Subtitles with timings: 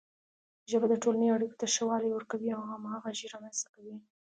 [0.71, 3.95] ژبه د ټولنې اړیکو ته ښه والی ورکوي او همغږي رامنځته کوي.